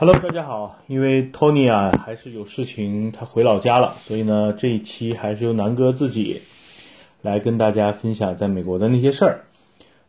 [0.00, 0.78] Hello，大家好。
[0.86, 6.40] 因为 Tony 啊还是有事情，他回老家了，所以呢这一期还是由南哥自己
[7.20, 9.44] 来跟大家分享在美国的那些事儿。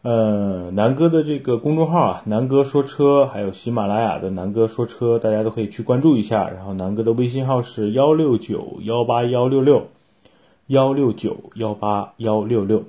[0.01, 6.49] 呃，南哥的这个公众号啊，南哥说车，还有喜马拉雅的南哥说车，大家都可以去关注一下。
[6.49, 9.87] 然后南哥的微信号是幺六九幺八幺六六
[10.67, 12.85] 幺六九幺八幺六六，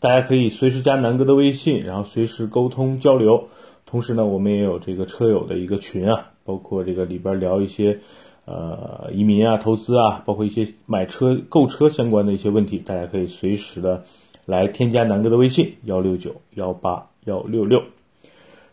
[0.00, 3.46] 大家可以随时加南哥的微信，然后随时沟通交流。
[3.90, 8.00] 同时呢，我们也有这个车友的一个群啊，包括这个里边聊一些，
[8.44, 14.02] 呃，移民啊、投资啊，包括一些买车、购车相关的一些问题，大家可以随时的
[14.44, 17.82] 来添加南哥的微信幺六九幺八幺六六。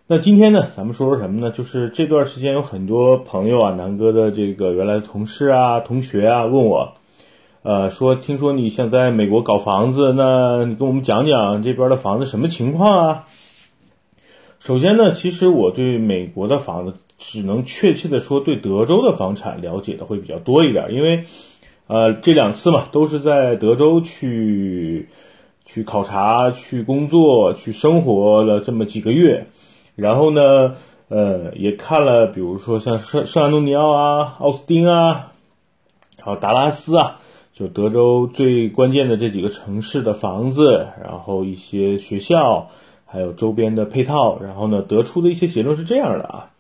[0.08, 1.50] 那今天呢，咱们说说什么呢？
[1.50, 6.94] 就是这段时间有很多朋友啊，南哥的这个原来的同事啊、同学啊，问我，
[7.64, 13.24] 呃，说听说你想在美国搞房子，那你跟我们讲讲这边的房子什么情况啊？
[14.66, 21.26] 首先呢，其实我对美国的房子，只能确切的说对德州的房产了解的会比较多一点，因为，
[21.86, 25.08] 呃，这两次嘛，都是在德州去
[25.66, 29.46] 去考察、去工作、去生活了这么几个月，
[29.96, 30.74] 然后呢，
[31.10, 35.32] 呃，也看了，比如说像圣圣安东尼奥啊、奥斯汀啊，
[36.20, 37.20] 还有达拉斯啊，
[37.54, 42.72] 就德州最关键的这几个城市的房子，然后一些学校。
[43.06, 46.52] 还有周边的配套，然后呢，得出的一些结论是这样的啊。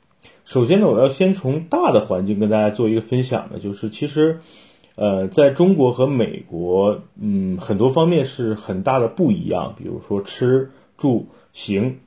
[0.45, 4.39] 首先呢，我要先从大的环境跟大家做一个分享的，就是其实，
[4.95, 9.73] 呃，在中国和美国，嗯，很多方面是很大的不一样。
[9.75, 11.97] 比如说吃住行，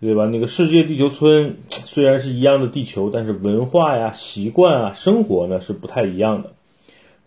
[0.00, 0.26] 对吧？
[0.26, 6.54] 那个世界地球村 虽然是一样的地球，但是文化呀、习惯啊、生活呢是不太一样的。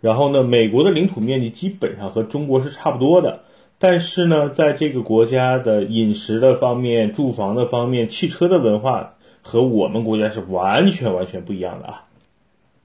[0.01, 3.43] 然后呢，美国的领土面积基本上和中国是差不多的。
[3.83, 12.03] 但是呢，在这个国家的饮食的方面、住房的方面、汽车的文化和我们国家是完全完全不一样的啊！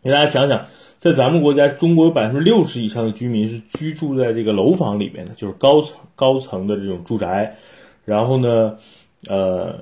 [0.02, 7.58] 给大家想想，在咱们国家，中国有百分之六十以上的居民是居住在这个楼房里面的，就是高层高层的这种住宅。
[8.06, 8.78] 然后呢，
[9.28, 9.78] 呃，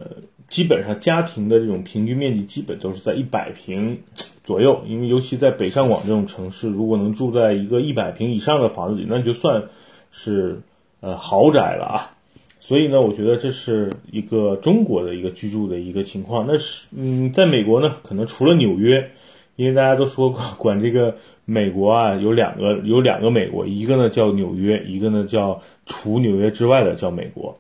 [0.48, 4.00] 基本上家庭的这种平均面积基本都是在一百平
[4.42, 4.82] 左右。
[4.88, 9.62] 因为尤其在北上广这种城市，如果能住在一个一百平以上的房子里，那就算
[10.10, 10.60] 是。
[11.04, 12.16] 呃，豪宅了啊，
[12.60, 16.46] 所以呢，我觉得这是一个中国的一个居住的一个情况。
[16.48, 19.10] 那是，嗯，在美国呢，可能除了纽约，
[19.56, 27.58] 因为大家都说过， 管这个美国啊，有两个有两个美国，一个呢叫纽约，一个呢叫除纽约之外的叫美国，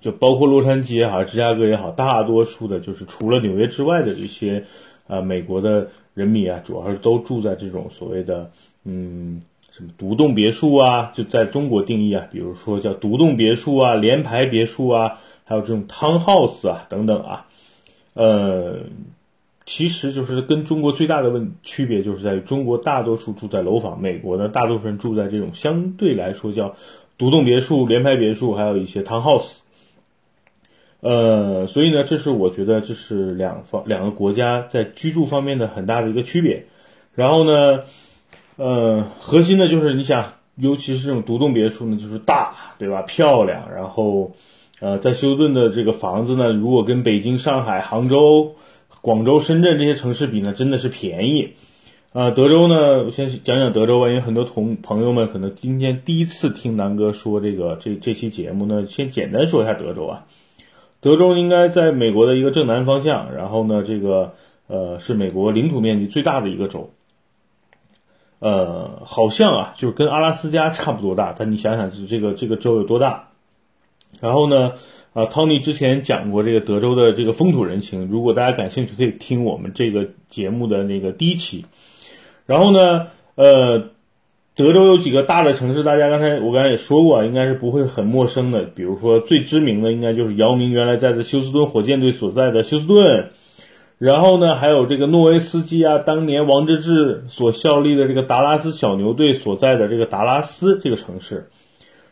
[0.00, 4.62] 就包括洛杉矶也好，芝加哥也好，大多数的就是除了纽约之外的这些，
[5.08, 8.48] 呃，美国的人民啊，主要是都住在这种所谓的，
[8.84, 9.42] 嗯。
[9.76, 17.46] 什么独栋别墅啊，就在中国定义啊，比如说叫独栋别墅啊、联排别墅啊，还有这种 townhouse 啊等等啊，
[18.12, 18.82] 呃，
[19.66, 26.76] 其实就是跟中国最大的问区别就是在于中国大多数住在楼房，美国呢大多数人住在这种相对来说叫
[27.18, 29.58] 独栋别墅、联排别墅，还有一些 townhouse，
[31.00, 36.66] 呃，所以呢，这是我觉得这是两方两个国家在居住方面的很大的一个区别，
[37.16, 37.82] 然后呢。
[38.56, 43.02] 呃，核心的就是你想，尤其是这种独栋别墅呢，就是大，对吧？
[43.02, 43.68] 漂亮。
[43.74, 44.32] 然后，
[44.80, 48.54] 呃，在休斯顿的这个房子呢，如果跟北京、上海、杭州、
[49.00, 51.54] 广州、深圳这些城市比呢，真的是便宜。
[52.12, 60.26] 呃，德州呢，我先讲讲德州吧，因为很多同朋友们可能今天第一次听南哥说这个这这期节目呢，先简单说一下德州啊。
[61.00, 64.34] 德州应该在美国的一个正南方向，然后呢，这个
[64.68, 66.90] 呃是美国领土面积最大的一个州。
[68.44, 73.30] 呃，好像啊，就是跟阿拉斯加差不多大，但你想想，这这个这个州有多大？
[74.20, 74.72] 然后呢，
[75.14, 81.64] 啊，Tony 之前讲过这个德州的这个风土人情，如果大家感兴趣，可以听我们这个节目的那个第一期。
[82.44, 83.06] 然后呢，
[83.36, 83.78] 呃，
[84.54, 88.64] 德州有几个大的城市，大家刚才我刚才也说过，应该是不会很陌生的。
[88.64, 93.30] 比如说最知名的，应该就是姚明原来在的休斯顿火箭队所在的休斯顿。
[94.04, 101.48] 然后呢，还有这个诺维斯基啊，当年王治郅所效力的这个达拉斯小牛队所在的这个达拉斯这个城市。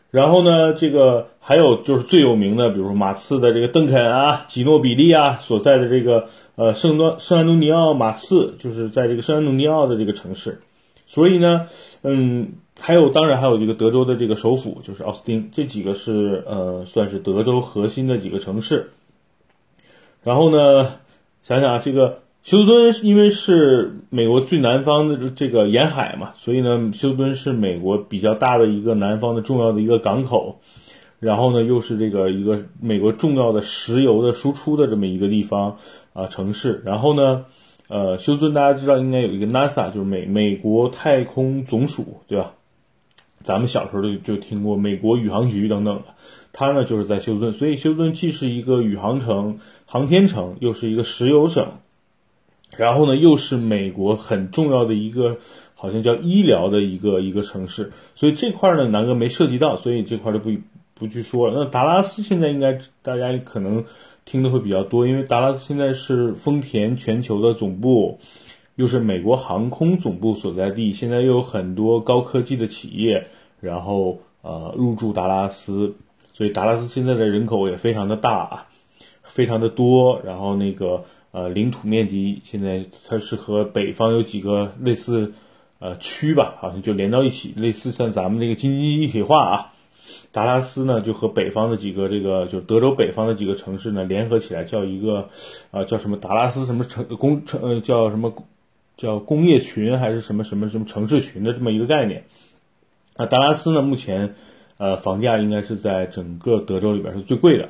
[0.09, 10.61] 然后呢，这个还有就是最有名的，比如说马刺的这个邓肯啊，吉诺比利啊所在的这个呃圣多圣安东尼奥马刺，就是在这个圣安东尼奥的这个城市。
[11.05, 11.67] 所以呢，
[12.01, 18.89] 嗯，还有当然还有这个德州的这个首府就是奥斯汀，这几个是呃算是德州核心的几个城市。
[20.23, 20.89] 然后呢？
[21.43, 30.59] 想想啊，这个休斯敦因为是美国最南方的这个沿海嘛，所以呢，休斯敦是美国比较大的一个南方的重要的一个港口，
[31.19, 35.77] 然后呢，又是这个一个美国重要的石油的输出的这么一个地方，
[36.13, 36.81] 啊城市。
[36.85, 37.45] 然后呢，
[37.89, 42.53] 呃，休斯顿大家知道应该有一个 NASA，就是美美国太空总署，对吧？
[43.43, 46.03] 咱们小时候就就听过美国宇航局等等的，
[46.53, 51.73] 它呢就是在休斯顿，所以休斯顿既是一个宇航城、航天城，又是一个石油省，
[52.77, 55.39] 然后呢又是美国很重要的一个。
[55.75, 60.49] 好像叫医疗的一个一个城市，所以这块呢南哥没涉及到，所以这块就不
[60.93, 61.53] 不去说了。
[61.53, 63.83] 那达拉斯现在应该大家可能
[64.23, 68.17] 听的会比较多，因为达拉斯现在是丰田全球的总部，
[68.75, 73.27] 又是美国航空总部所在地，现在又有很多高科技的企业，
[73.59, 75.95] 然后呃入驻达拉斯，
[76.33, 78.67] 所以达拉斯现在的人口也非常的大啊，
[79.23, 85.33] 非常的多，然后那个呃领土面积现在它是和北方有几个类似。
[85.79, 89.73] 呃，区吧，好像就连到一起，类似像咱们这个京津一体化啊。
[90.31, 95.27] 达拉斯呢，就和北方的几个这个，就德州北方的几个城市呢，联合起来叫一个，
[95.71, 98.33] 啊，叫什么达拉斯什么城工城，呃，叫什么
[98.95, 102.23] 叫工业群还是什么什么什么城市群的这么一个概念。
[103.17, 104.35] 啊，达拉斯呢，目前
[104.77, 107.69] 呃房价应该是在整个德州里边是最贵的。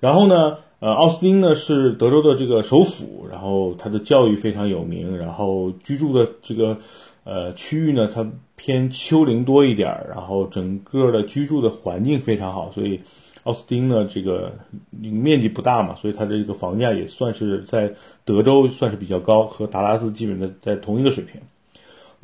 [0.00, 6.78] 然后呢，呃，奥斯汀呢是德州的这个首府，然后它的教育非常有名，然后居住的这个。
[7.26, 13.00] 呃，区域呢，它偏丘陵多一点，然后整个的居住的环境非常好，所以
[13.44, 14.52] 奥斯汀呢，这个
[14.90, 17.90] 面积不大嘛，所以它的这个房价也算是在
[18.26, 21.40] 德州算是比较高，和达拉斯基本的在同一个水平。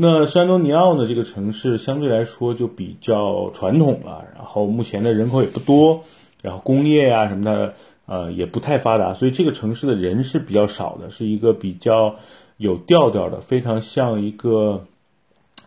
[0.02, 6.04] 那山东尼奥呢，这个城市相对来说就比较传统了，然后目前的人口也不多，
[6.42, 7.74] 然后工业呀什么的，
[8.06, 12.16] 呃，也不太发达，所以这个城市的人是比较少的，是一个比较
[12.56, 14.84] 有调调的，非常像一个。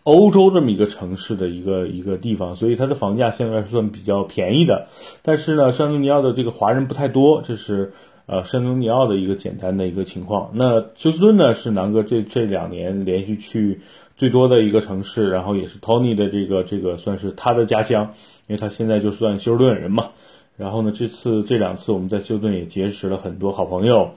[0.02, 4.88] 欧洲这么一个城市的一个一个地方，所以它的房价相对来说算比较便宜的。
[5.22, 7.94] 但是呢，山东尼奥的这个华人不太多，这是
[8.26, 10.50] 呃山东尼奥的一个简单的一个情况。
[10.52, 13.80] 那休斯顿呢，是南哥这这两年连续去
[14.16, 18.12] 最多的一个城市，然后也是 Tony 的这个这个算是他的家乡，
[18.46, 20.10] 因为他现在就算休斯顿人嘛。
[20.56, 24.10] 然后呢，这次这两次我们在休斯顿也结识了很多好朋友。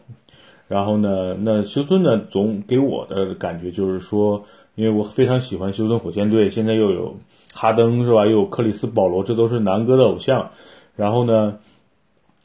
[0.68, 4.46] 然后呢，那休斯顿呢，总给我的感觉就是说。
[4.78, 7.18] 因为我非常喜欢休斯顿火箭队，现在又有
[7.52, 8.28] 哈登是吧？
[8.28, 10.52] 又有克里斯保罗，这都是南哥的偶像。
[10.96, 11.58] 然后呢，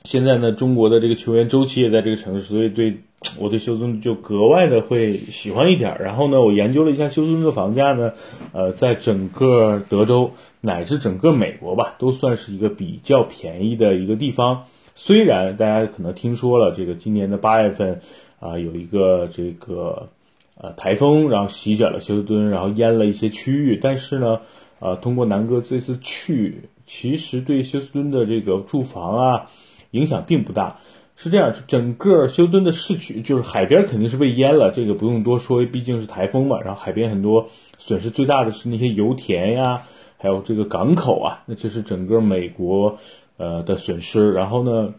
[0.04, 3.02] 现在呢，中国的这个球员周琦也在这个城市，所以对
[3.38, 5.96] 我对休斯顿就格外的会喜欢一点。
[6.00, 8.12] 然后呢，我研究了一下休斯顿的房价呢，
[8.52, 14.64] 呃，在整个德州乃至整个美国吧，都算是一个比较便宜的一个地方。
[14.94, 18.00] 虽然大家可能听说了，这个今年的八月份
[18.40, 20.08] 啊，有一个这个。
[20.54, 23.80] 呃，台风然后席卷了休斯顿，然后淹了一些区域。
[23.82, 24.40] 但是呢，
[24.78, 29.50] 呃，通过南哥这次去，其实对休斯顿的这个住房啊
[29.90, 30.78] 影响并不大。
[31.22, 36.60] 是这样，整个休斯顿的市区就是海边肯定是被淹了，这个不用多说，毕竟是台风嘛。
[36.60, 37.48] 然后海边很多
[37.78, 39.82] 损失最大的是那些油田呀，
[40.18, 42.98] 还有这个港口啊，那这是整个美国
[43.36, 44.32] 呃的损失。
[44.32, 44.94] 然后呢，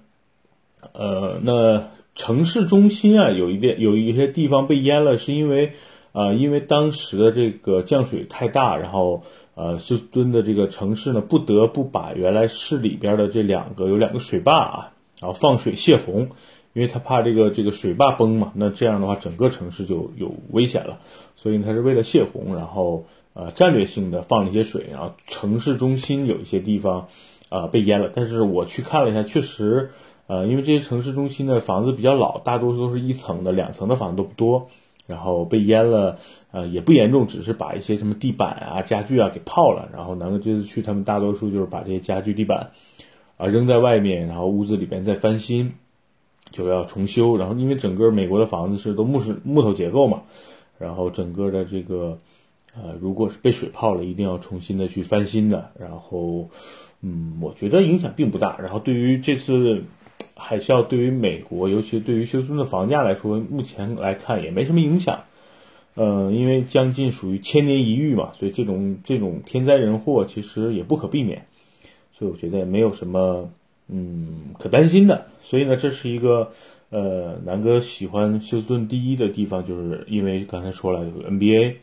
[0.93, 1.83] 呃，那。
[2.15, 5.71] 城市中心啊，有一点有一些地方被淹了，是因为，
[6.11, 9.23] 呃，因为当时的这个降水太大，然后，
[9.55, 14.91] 呃，休斯敦的这个城市呢，不得不把原来市里边的这两个有两个水坝啊，
[15.23, 16.27] 然后放水泄洪，
[16.73, 20.99] 因为他怕这个这个水坝崩嘛，那这样的话整个城市就有危险了，
[21.37, 27.07] 所以他是为了泄洪，然后呃战略性的放了一些水，然后城市中心有一些地方
[27.47, 29.92] 啊被淹了，但是我去看了一下，确实。
[30.25, 34.69] 呃，因为这些城市中心的房子比较老，大多数都是一层的，两层的房子都不多，
[35.06, 36.18] 然后被淹了，
[36.53, 39.89] 呃，也不严重，只是把一些什么地板啊、家具啊给泡了。
[39.94, 42.71] 然后南哥这次去，他们大多数就是把这些家具、地板
[43.37, 45.73] 啊扔在外面，然后屋子里边再翻新，
[46.52, 47.37] 就要重修。
[47.37, 50.23] 然后因为整个美国的房子是都木是木头结构嘛，
[50.78, 52.18] 然后整个的这个
[52.75, 55.71] 呃，如果是被水泡了，一定要重新的去翻新的。
[55.80, 56.49] 然后，
[57.02, 58.57] 嗯，我觉得影响并不大。
[58.59, 59.83] 然后对于这次。
[60.35, 65.21] 海啸对于美国，尤其对于休斯顿的房价来说，目前来看也没什么影响。
[65.95, 71.45] 嗯，因为将近属于千年一遇嘛，所以这种这种天灾人祸其实也不可避免。
[72.17, 73.49] 所以我觉得也没有什么
[73.89, 75.25] 嗯可担心的。
[75.41, 76.51] 所以呢，这是一个
[76.89, 81.75] 呃南哥喜欢休斯顿第一的地方，就是因为刚才说了有 NBA。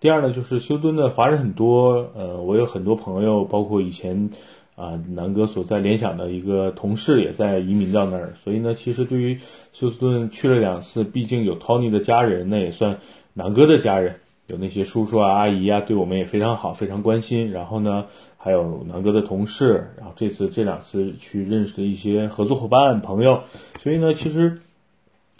[0.00, 4.30] 第二呢，就是休斯顿的华人很多，呃，我有很多朋友，包括以前。
[4.74, 9.38] 啊，南哥所在联想的一个同事也在移民到那儿，所以呢，其实对于
[9.70, 12.98] 休斯顿去了两次，毕竟有 Tony 的家人，那也算
[13.34, 17.50] 南哥的家人，有那些叔叔啊、阿姨啊，对我们也非常好，非常关心。
[17.52, 18.06] 然后呢，
[18.44, 23.44] 还有南哥的同事，然后这次这两次去认识的一些合作伙伴、朋友，
[23.80, 24.58] 所以呢，其实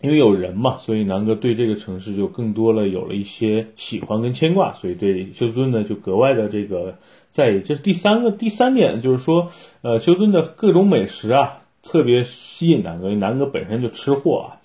[0.00, 6.96] 因为有人嘛，所以南哥对这个城市就更多了有了一些喜欢跟牵挂，所以对休斯顿呢就格外的这个
[7.32, 7.60] 在意。
[7.60, 9.50] 这是第三个第三点，就是说，
[9.82, 14.62] 呃，休斯顿的各种美食啊，特别吸引南哥，因为南哥本身就吃货啊。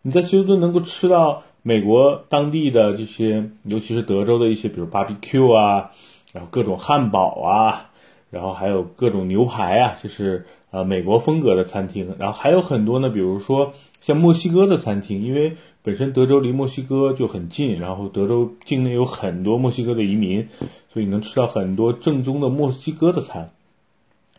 [0.00, 5.90] 你在休斯顿能够吃到美国当地的这些，尤其是德州的一些，比如 barbecue 啊，
[6.34, 7.90] 然后各种汉堡啊，
[8.30, 12.14] 然后还有各种牛排啊，就是呃美国风格的餐厅。
[12.18, 20.48] 然后还有很多呢，比如说像墨西哥的餐厅，因为本身德州离墨西哥就很近，然后德州境内有很多墨西哥的移民，
[20.92, 23.50] 所以能吃到很多正宗的墨西哥的餐。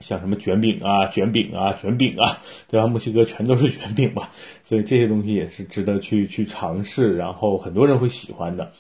[0.01, 2.37] 像什么卷饼啊、卷饼啊、卷饼啊，
[2.67, 2.85] 对吧？
[2.85, 4.27] 墨西哥全都是卷饼嘛，
[4.65, 8.73] 所以这些东西也是值得去去尝试，然后很多人会喜欢的。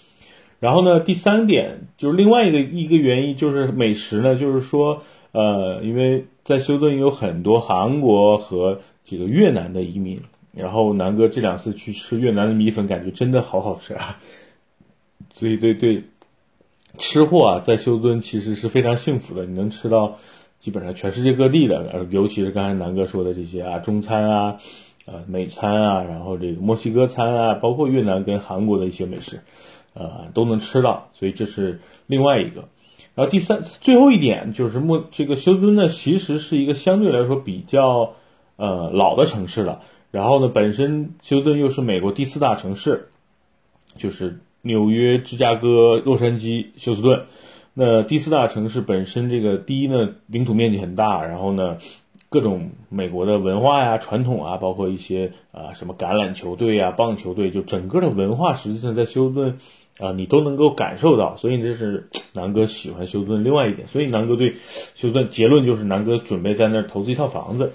[0.65, 4.99] 然后呢，第三点就是另外一个一个原因就是美食呢，就是说，
[5.31, 10.19] 呃，因为在休顿有很多韩国和这个越南的移民，
[10.51, 14.17] 然后南哥这两次去吃越南的米粉，感觉真的好好吃啊。
[15.35, 16.01] 所以对对，
[16.97, 20.17] 吃货啊，在休顿其实是非常幸福的，你能吃到。
[20.57, 24.57] 基本上全世界各地的，尤其是刚才南哥说的这些啊，中餐啊，
[25.05, 29.39] 呃，美餐啊，然后这个墨西哥餐啊，包括越南跟韩国的一些美食，
[29.95, 31.09] 呃，都能吃到。
[31.13, 32.65] 所以这是另外一个。
[33.15, 38.13] 然后第三，最后一点就是墨这个休斯顿呢，其实是一个相对来说比较
[38.57, 39.81] 呃老的城市了。
[40.11, 43.07] 然后呢，本身休斯顿又是美国第四大城市，
[43.97, 47.23] 就是纽约、芝加哥、洛杉矶、休斯顿。
[47.73, 51.77] 那第四大城市本身，这个第一呢，领土面积很大，然后呢，
[52.29, 59.57] 各种美国的文化呀、传统啊，包括一些啊什么橄榄球队呀、棒球队，就整个的文化，实际上在休斯顿
[59.99, 61.37] 啊，你都能够感受到。
[61.37, 63.87] 所以这是南哥喜欢休斯顿另外一点。
[63.87, 64.55] 所以南哥对
[64.95, 67.73] 休斯顿结论就是，南哥准备在那儿投资一套房子。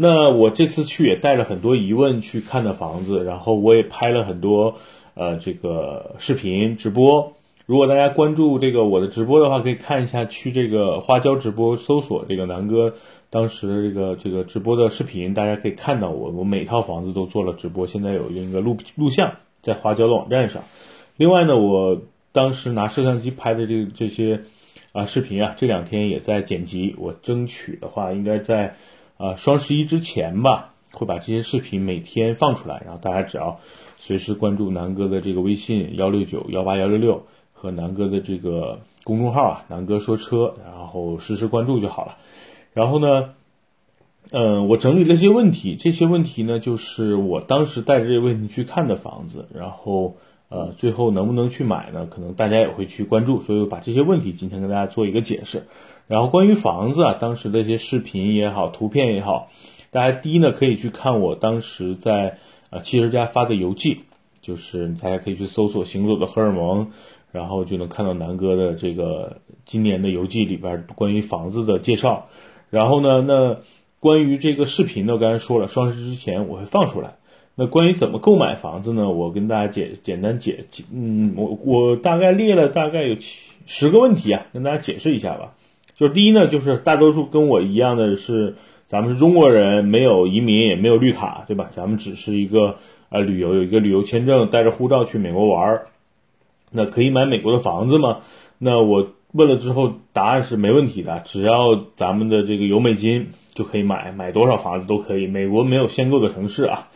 [0.00, 4.76] 那我这次去也带了很多疑问去看的房子，然后我也拍了很多
[5.14, 7.32] 呃这个视频直播。
[7.66, 12.94] 如果大家关注这个我的直播的话，可以看一下去这个花椒直播搜索这个南哥
[13.28, 20.64] 当时这个这个直播的视频，大家可以看到我我每套房子都做了直播，现在有一个录录像在花椒的网站上。
[21.16, 24.42] 另外呢，我当时拿摄像机拍的这这些
[24.92, 28.76] 啊视频啊，这两天也在剪辑，我争取的话应该在
[29.16, 33.60] 啊双十一之前吧，会把这些视频每天放出来，然后大家只要
[33.96, 37.26] 随时关注南哥的这个微信幺六九幺八幺六六。
[37.60, 42.16] 和南哥的这个公众号啊，南哥说车，然后实时关注就好了。
[42.72, 43.34] 然后呢，
[44.30, 50.16] 嗯，我整理了一些问题，这些问题呢，就是我当时带着这些问题去看的房子，然后
[50.50, 52.06] 呃，最后能不能去买呢？
[52.10, 55.64] 可能大家也会去关注，所以我把这些问题今天跟大家做一个解释。
[56.06, 59.50] 然后关于房子啊，当时的一些视频也好，图片也好，
[59.90, 62.38] 大家第一呢可以去看我当时在
[62.70, 64.00] 呃汽车家发的游记，
[64.40, 66.90] 就是大家可以去搜索“行走的荷尔蒙”。
[67.30, 72.26] 然后就能看到南哥的这个今年的游记里边关于房子的介绍。
[72.70, 73.58] 然后呢，那
[74.00, 77.16] 关于这个视频呢，刚才说了，双十一之前我会放出来。
[77.56, 79.10] 那关于怎么购买房子呢？
[79.10, 85.54] 我跟大家解简单解解，嗯，我我大概列了大概有七十个问题啊，跟大家解释一下吧。
[85.96, 88.54] 就是第一呢，就是大多数跟我一样的是，
[88.86, 91.68] 咱们是中国人，没有移民，也没有绿卡，对吧？
[91.72, 92.76] 咱们只是一个
[93.08, 95.86] 呃旅游，有一个旅游签证，带着护照去美国玩儿。
[96.70, 98.18] 那可以买美国的房子吗？
[98.58, 105.26] 那我问了之后，答案是没问题的，只要咱们的这个有美金就可以买，买多少房子都可以。
[105.26, 106.88] 美国没有限购的城市啊。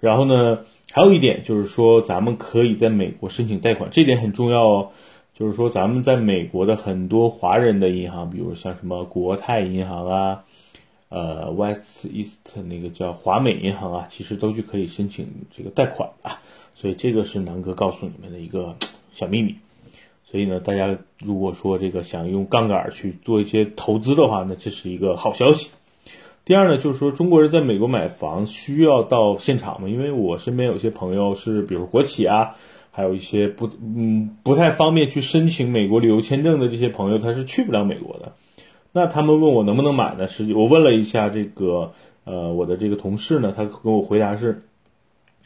[0.00, 0.58] 然后呢，
[0.90, 4.90] 还有一点就是说，咱们可以在美国申请贷款，这点很重要哦。
[5.32, 10.44] 就是说，咱们在美国的很多华人的银行，比如像什么国泰银行啊，
[11.08, 15.26] 呃，West East 那个叫华美银行啊，其实都去可以申请
[15.56, 16.40] 这个贷款啊。
[16.74, 18.74] 所以这个是南哥告诉你们的一个。
[19.12, 19.54] 小秘密，
[20.30, 25.70] 所以呢，大家如果说这个想用杠杆去做一些投资的话，那这是一个好消息。
[26.44, 29.88] 第二呢，就是说中国人在美国买房需要到现场吗？
[29.88, 32.56] 因为我身边有些朋友是，比如国企啊，
[32.90, 38.32] 还有一些不嗯不太方便去申请美国旅游签证的这些朋友，他是去不了美国的。
[38.92, 40.28] 那他们问我能不能买呢？
[40.28, 41.92] 实际我问了一下这个
[42.24, 44.62] 呃我的这个同事呢，他跟我回答是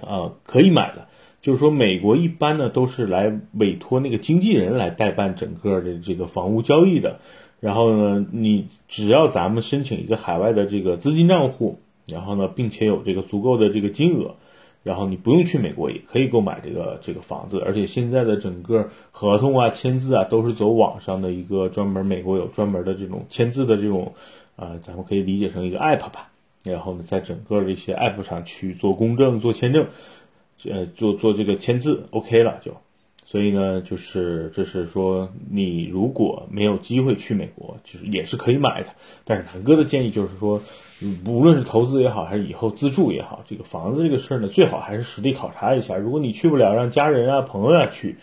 [0.01, 1.09] 啊可以买的。
[1.41, 7.19] 就是说，美国一般呢都是来委托那个经纪人来代办整个的这个房屋交易的。
[7.61, 14.35] 然后呢，你只要咱们申请一个海外的这个资金账户，然后呢，并且有这个足够的这个金额，
[14.83, 17.59] 然后你不用去美国也可以购买这个这个房子。
[17.59, 24.15] 而且现在的整个合同啊、签字啊都是走网上的一个专门，美国有专门的这种签字的这种，
[24.57, 26.31] 呃，咱们可以理解成一个 app 吧。
[26.65, 29.87] 然后呢，在整个这些 app 上去做公证、做签证，
[30.69, 32.73] 呃，做做这个签字，OK 了就。
[33.25, 38.89] 所以呢，就是这是说，你如果没有机会去美国，就是也是可以买的。
[39.25, 40.61] 但是南哥的建议就是说，
[41.25, 45.97] 无论是投资也好，还是以后自住也好，这个房子这个事儿呢，最好还是实地考察一下。
[45.97, 48.17] 如果你去不了，让家人啊、朋友啊去，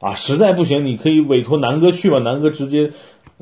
[0.00, 2.92] 啊，实在不行，你可以委托南哥去吧，南哥直接，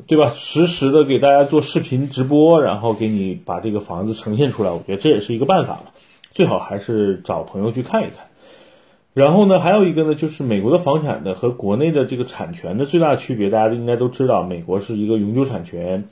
[0.09, 0.33] 对吧？
[0.35, 4.73] 实时的给大家做视频直播，然后给你把这个房子呈现出来。
[4.73, 5.93] 我觉得这也是一个办法了。
[6.33, 8.27] 最好还是找朋友去看一看。
[9.15, 16.09] 然后呢，还有一个呢，就是美国的房产的和国内的这个产权的最大的区别，大家应该都知道，美国是一个永久产权，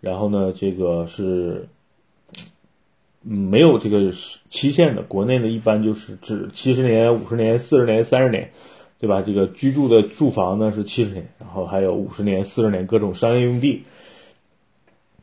[0.00, 1.68] 然后呢，这个是，
[3.20, 4.10] 没有这个
[4.48, 5.02] 期限的。
[5.02, 8.50] 国内呢，一般就是指七十年、五十年、四十年、三十年，
[8.98, 9.20] 对吧？
[9.20, 13.82] 这个居住的住房呢是七十年，然后还有五十年、四十年各种商业用地。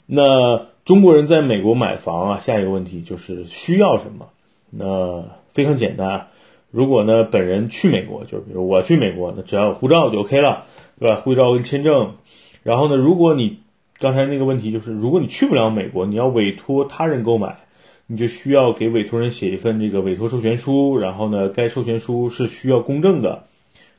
[0.05, 4.29] 那中国人在美国买房啊，下一个问题就是需要什么？
[4.69, 6.27] 那非常简单啊。
[6.75, 10.65] 如果呢，本人去美国，就是比如我去美国，那只要有护照就 OK 了，
[10.99, 11.15] 对吧？
[11.15, 12.15] 护照跟签证。
[12.63, 13.59] 然后呢，如果你
[13.97, 17.59] 刚才那个问题就是，如果你去不了美国，你要委托他人购买，
[18.07, 20.97] 你就需要给委托人写一份这个委托授权书。
[20.97, 23.43] 然后呢，该授权书是需要公证的，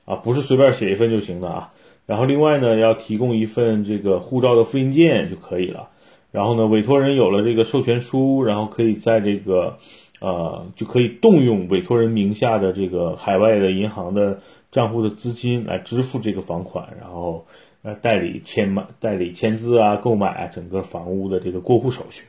[0.05, 1.73] 啊，不是随便写一份就行的啊。
[2.05, 5.89] 然后另外呢，要提供一份这个护照的复印件就可以了。
[6.31, 9.79] 然后呢，委托人有了这个授权书，然后可以在这个。
[10.21, 17.47] 呃，就可以动用委托人名下的这个海外的银行的账户的资金来支付这个房款，然后
[17.83, 22.25] 呃代理签买、代理签字啊、购买啊整个房屋的这个过户手续。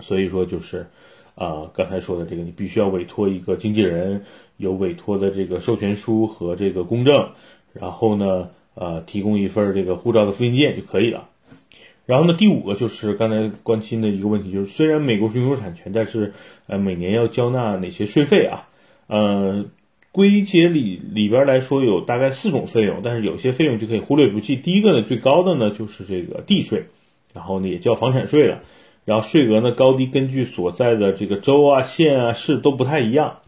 [0.00, 0.86] 所以说就是，
[1.34, 4.24] 呃，刚才说的这个，你必须要委托一个经纪人，
[4.56, 7.30] 有委托的这个授权书和这个公证，
[7.72, 11.28] 然后呢，呃，提供一份这个护照的复印件就可以了。
[12.08, 16.32] 然后呢，第五个就是刚才关心的一个问题，就是虽然美国是拥有产权，但是
[16.66, 18.66] 呃每年要交纳哪些税费啊？
[19.08, 19.66] 呃，
[20.10, 24.56] 归结里里边来说有大概四种费用，但是有些费用就可以忽略不计。
[24.56, 26.86] 第一个呢，最高的呢就是这个地税，
[27.34, 28.62] 然后呢也叫房产税了，
[29.04, 33.40] 然后税额呢高低根据所在的这个州啊、县啊、市都不太一样。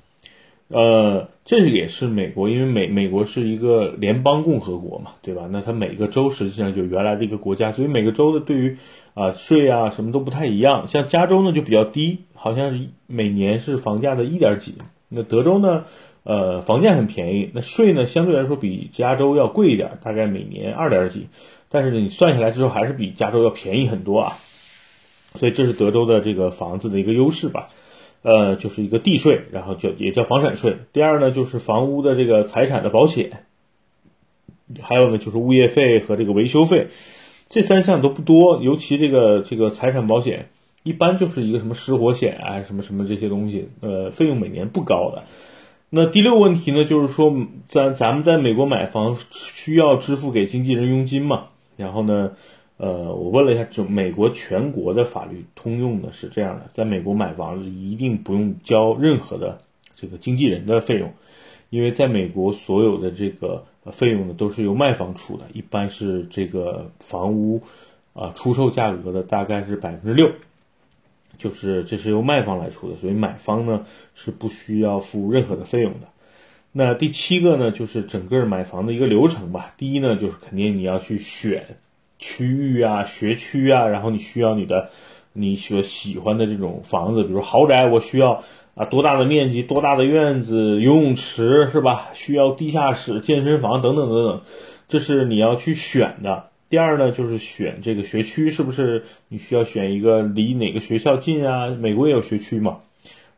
[0.72, 5.48] 呃，这也是美国，因为美美国是一个联邦共和国嘛，对吧？
[5.50, 8.76] 那它每个州实际上就原来的一个国家，所以每个州的对于
[9.14, 10.86] 啊税啊什么都不太一样。
[10.86, 14.76] 像加州呢就比较低，好像每年是房价的一点几。
[15.08, 15.86] 那德州呢，
[16.22, 21.26] 呃，房价很便宜，那税呢相对来说比加州要贵一点，大概每年二点几。
[21.68, 24.34] 但是你算下来之后还是比加州要便宜很多啊。
[25.34, 27.70] 所以这是德州的这个房子的一个优势吧。
[28.22, 30.76] 呃，就是一个地税，然后叫也叫房产税。
[30.92, 33.44] 第二呢，就是房屋的这个财产的保险，
[34.80, 36.88] 还有呢就是物业费和这个维修费，
[37.48, 38.60] 这三项都不多。
[38.62, 40.50] 尤其这个这个财产保险，
[40.82, 45.24] 一般就是一个什么失火险啊，什么什么这些东西，呃，费用每年不高的。
[45.88, 47.34] 那第六个问题呢，就是说
[47.68, 51.46] 咱咱们在美国买房需要支付给经纪人佣金嘛？
[51.76, 52.32] 然后呢？
[52.82, 59.60] 呃，我问了一下，就美国全国的法律通用的是这样的，在美国买房子一定不用交任何的
[59.94, 61.12] 这个经纪人的费用，
[61.68, 67.60] 因为在美国所有的这个费用呢都是由卖方出的，一般是这个房屋
[68.14, 70.32] 啊出售价格的大概是百分之六，
[71.36, 76.08] 就是这是由卖方来出的，所以买方呢是不需要付任何的费用的。
[76.72, 79.74] 那第七个呢，就是整个买房的一个流程吧。
[79.76, 81.76] 第一呢，就是肯定你要去选。
[82.20, 84.90] 区域啊，学区啊，然后你需要你的
[85.32, 88.42] 你所喜欢的这种房子，比如豪宅，我需要
[88.74, 92.10] 啊多大的面积，多大的院子，游泳池是吧？
[92.14, 94.40] 需要地下室、健身房等等等等，
[94.88, 96.44] 这是你要去选的。
[96.68, 101.66] 第二呢，就是选这个学区，是不是你需要选一个离哪个学校近啊？
[101.68, 102.78] 美国也有学区嘛，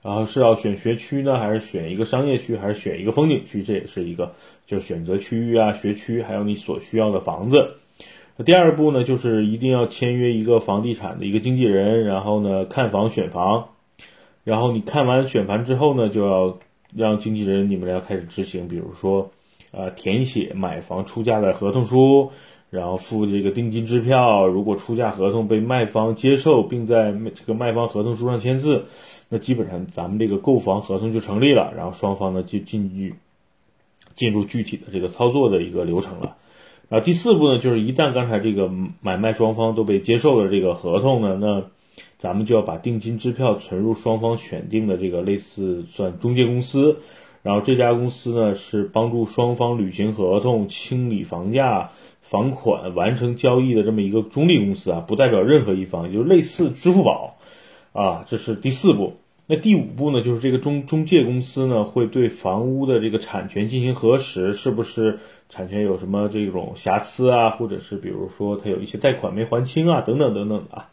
[0.03, 3.63] 然后是要选学区呢，还是选一个商业区，还是选一个风景区？
[3.63, 4.35] 这也是一个
[4.67, 7.77] 就是选择区域啊、学区，还有你所需要的房子。
[8.37, 13.69] 那第二步呢，就是一定要签约一个房地产的一个经纪人，然后呢看房选房，
[14.45, 16.59] 然后你看完选房之后呢，就要
[16.95, 19.31] 让经纪人你们要开始执行，比如说，
[19.71, 22.31] 呃，填写买房出价的合同书，
[22.71, 24.47] 然后付这个定金支票。
[24.47, 28.87] 如果出价合同被卖方接受，并在这个卖方合同书上签字，
[29.29, 33.15] 那基本上咱们这个购房合同就成立了，然后双方呢就进入
[34.15, 36.37] 进入具体的这个操作的一个流程了。
[36.93, 41.65] 啊，第四步呢，就是一旦刚才这个买卖双方都被接受了这个合同呢，那
[42.19, 46.99] 咱们就要把定金支票存入双方选定的这个类似算中介公司，
[47.43, 57.39] 然后这家公司呢是帮助双方履行合同、清理房价、房款、完成交易的这么一个中立公司啊，不代表任何一方，就类似支付宝
[57.95, 59.15] 啊，这是第四步。
[59.47, 65.19] 那第五步呢，就是这个中中介公司呢会对房屋的这个产权进行核实，是不是
[65.53, 70.89] 产权有什么这种瑕疵啊，或者是比如说他有一些贷款没还清啊，等等等等的啊，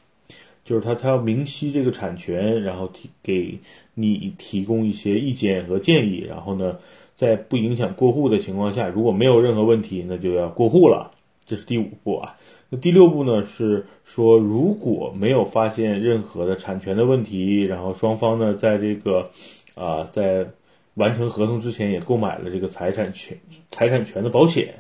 [0.65, 3.58] 就是他他要明晰这个产权，然后提给
[3.93, 6.78] 你提供一些意见和建议，然后呢，
[7.15, 11.12] 在不影响过户的情况下，如果没有任何问题，那就要过户了。
[11.45, 12.36] 这是第五步啊。
[12.69, 19.32] 那第六步呢是说，如果没有发现任何的产权的问题，然后双方呢在这个
[19.74, 20.48] 啊在
[20.99, 23.35] 完成合同之前也购买了这个财产权
[23.71, 24.75] 财产权的保险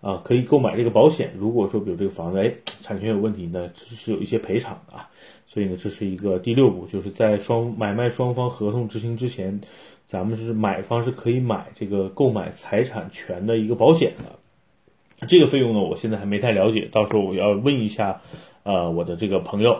[0.00, 1.30] 啊，可以购买这个保险。
[1.38, 5.08] 如果说比如这个房子哎产权有问题呢，是有一些赔偿的啊。
[5.46, 9.60] 所以呢，这是一个第六步，就是在双买卖双方合同执行之前，
[10.06, 15.26] 咱们是买方是可以买这个购买财产权的一个保险的。
[15.28, 18.22] 这个费用呢，我现在还没太了解，到时候我要问一下，
[18.62, 19.72] 呃，我的这个朋友。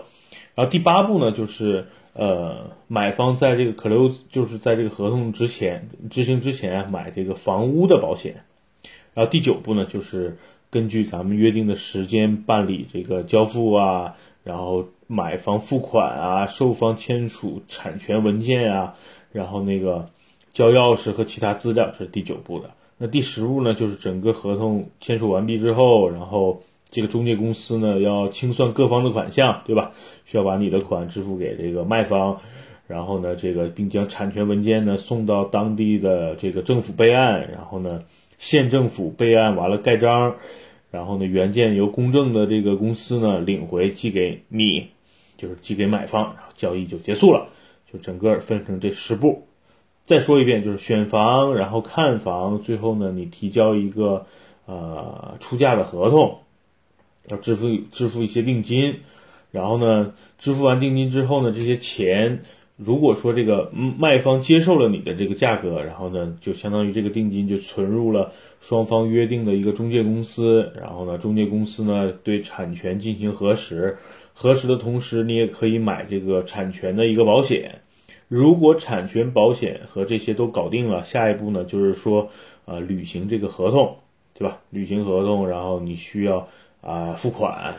[0.55, 8.45] 然后第八步呢，就是呃，买方在这个可留，就是在这个合同之前执行之前买这个房屋的保险。
[9.15, 10.37] 然后第九步呢，就是
[10.71, 18.95] 根据咱们约定的时间办理这个交付啊，然后买方付款啊，售方签署产权文件啊，
[19.33, 20.09] 然后那个
[20.53, 22.71] 交钥匙和其他资料，这是第九步的。
[22.99, 29.91] 那第十步呢，就是整个合同签署完毕之后，然后这个中介公司呢要清算各方的款项，对吧？
[30.25, 32.39] 需要把你的款支付给这个卖方，
[32.87, 38.05] 然后呢，这个并将产权文件呢送到当地的这个政府备案，然后呢，
[38.39, 40.37] 县政府备案完了盖章，
[40.91, 44.89] 然后呢，原件由公证的这个公司呢领回寄给你，
[45.39, 47.49] 就是寄给买方，然后交易就结束了，
[47.91, 49.47] 就整个分成这十步。
[50.05, 54.27] 再说一遍，就是选房，然后看房，最后呢，你提交一个
[54.67, 56.39] 呃出价的合同，
[57.29, 58.97] 要支付支付一些定金，
[59.51, 62.43] 然后呢，支付完定金之后呢，这些钱
[62.77, 73.97] 如果说这个卖方接受了你的这个价格，然后呢，就相当于这个定金就存入了双方约定的一个中介公司，然后呢，中介公司呢对产权进行核实，
[74.35, 77.81] 核实的同时，你也可以买这个产权的一个保险。
[78.29, 82.31] 如果产权保险和这些都搞定了，下一步呢，就是说，
[82.65, 83.99] 呃，履行这个合同，
[84.33, 84.59] 对吧？
[84.71, 86.49] 履行合同，然后你需要
[86.83, 87.75] 啊付款，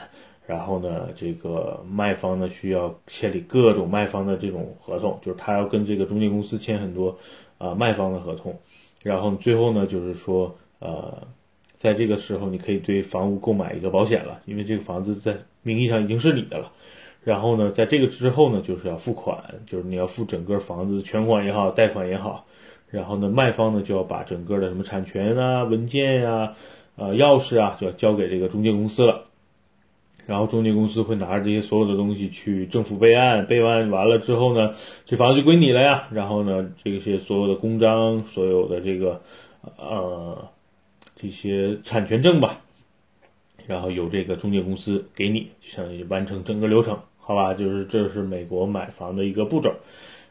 [0.48, 7.16] 然后呢，这个卖方呢需要签立各种卖方的这种合同，就是他要跟这个中介公司签很多
[7.60, 8.58] 啊卖方的合同，
[9.04, 11.16] 然后最后呢，就是说，呃，
[11.78, 16.72] 在这个时候你可以对房屋购买一个保险了，因为这个房子在名义上已经是你的了。
[17.24, 22.46] 然后呢，在这个之后呢，就是要付款，就是你要付整个房子全款也好，贷款也好。
[22.90, 26.54] 然后呢，卖方呢就要把整个的什么产权啊、文件呀、
[26.96, 29.26] 呃、钥匙啊，就要交给这个中介公司了。
[30.26, 34.74] 然后中介公司会拿着这些所有的东西去政府备案，备案完了之后呢，
[35.06, 36.08] 这房子就归你了呀。
[36.12, 39.22] 然后呢，这些所有的公章、所有的这个
[39.78, 40.48] 呃
[41.16, 42.62] 这些产权证吧，
[43.68, 46.98] 然后由这个中介公司给你，就相当于完成整个流程。
[47.20, 49.74] 好吧，就是这是美国买房的一个步骤，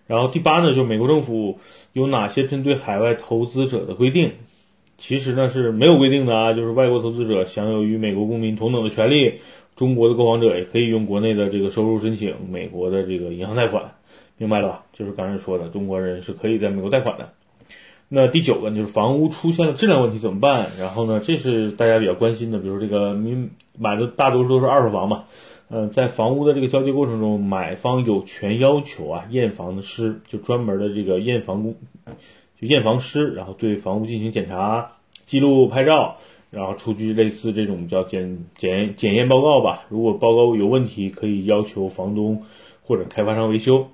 [0.07, 1.59] 然后第八呢，就美国政府
[1.93, 4.33] 有哪些针对海外投资者的规定？
[5.03, 9.41] 其实呢是没有规定的啊，就是外国投资者享有与美国公民同等的权利，
[9.75, 13.95] 中国的购房者也可以用国内的这个收入申请美国的这个银行贷款，
[14.39, 14.85] 明白了吧？
[14.93, 17.31] 就是刚才说的，中国人是可以在美国贷款的。
[18.09, 20.69] 那第九个就是房屋出现了质量问题怎么办？
[20.79, 25.25] 然后呢，这是大家比较关心的，比如这个你买的大多数都是二手房嘛。
[25.69, 31.75] 呃，在房屋的这个交接过程中，买方有权要求啊，验房的师就专门的这个验房工，
[32.69, 34.93] 验房师，然后对房屋进行检查、
[35.27, 36.17] 记录、拍照，
[36.51, 39.85] 然后出具类似这种叫检检检验报告吧。
[39.89, 42.43] 如果报告有问题，可以要求房东
[42.83, 43.89] 或者开发商维修。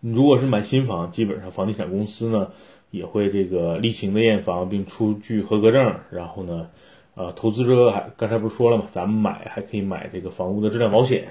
[0.00, 2.52] 你如果是买新房，基本上房地产公司呢
[2.90, 6.68] 也会这个例行的验房，并出具合格证，然后呢。
[7.14, 8.84] 啊，投资者还刚才不是说了吗？
[8.92, 11.26] 咱们买还可以买这个房屋的质量保险，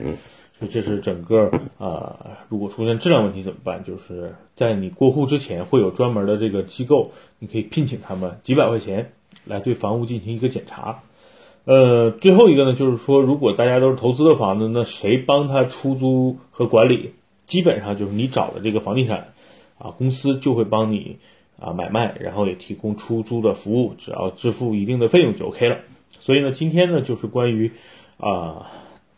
[0.59, 3.83] 所以这是整个啊，如果出现质量问题怎么办？
[3.83, 9.11] 就是在你过户之前会有专门的这个机构，你可以聘请他们几百块钱
[9.45, 11.01] 来对房屋进行一个检查。
[11.65, 17.13] 呃，最后一个呢，就是说如果大家都是投资的房子，那谁帮他出租和管理？
[17.45, 19.33] 基本上就是你找的这个房地产
[19.77, 21.17] 啊公司就会帮你。
[21.59, 25.79] 啊，买卖，然后也提供出租的服务，只要支付一定的费用就 OK 了。
[26.19, 27.71] 所以呢，今天呢就是关于
[28.17, 28.69] 啊，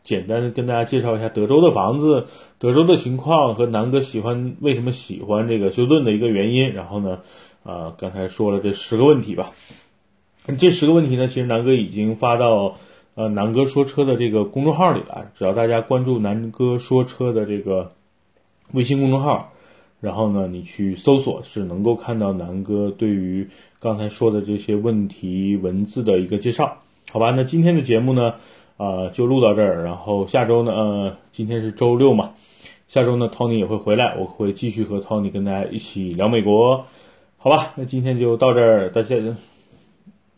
[0.10, 2.26] 简单的跟大家介绍一下德州的房子，
[2.58, 6.74] 德州的情况和南哥喜欢为什么喜欢这个休顿的一个原因。
[6.74, 7.20] 然后呢，
[7.64, 9.52] 啊，刚才说了这十个问题吧。
[10.58, 12.80] 这十个问题呢，其实南哥已经发到
[13.14, 17.92] 呃南哥说车的这个公众号里了，只要大家关注南哥说车的这个
[18.72, 19.54] 微信公众号，
[20.02, 23.48] 然后呢你去搜索，是能够看到南哥对于
[23.80, 26.80] 刚才说的这些问题文字的一个介绍，
[27.12, 27.30] 好吧？
[27.30, 28.34] 那今天的节目呢，
[28.80, 32.32] 呃就录到这儿，然后下周呢，今天是周六嘛。
[32.88, 36.86] 下周呢，Tony 也会回来，我会继续和 Tony 跟大家一起聊美国，
[37.38, 37.74] 好吧？
[37.76, 39.16] 那今天就到这儿，大家，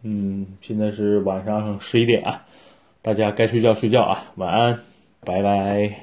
[0.03, 2.43] 嗯，现在是晚上十一点啊，
[3.01, 4.79] 大家该睡觉睡觉啊，晚安，
[5.23, 6.01] 拜拜。